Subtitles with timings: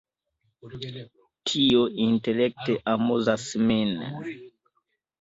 [1.51, 3.97] Tio intelekte amuzas min!